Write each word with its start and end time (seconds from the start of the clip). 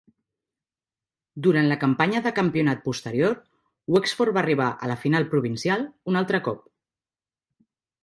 Durant 1.47 1.69
la 1.71 1.77
campanya 1.83 2.21
de 2.27 2.31
campionat 2.39 2.81
posterior, 2.87 3.37
Wexford 3.99 4.37
va 4.41 4.45
arribar 4.45 4.73
a 4.89 4.93
la 4.95 4.99
final 5.07 5.31
provincial 5.37 5.89
un 6.15 6.23
altre 6.25 6.45
cop. 6.51 6.69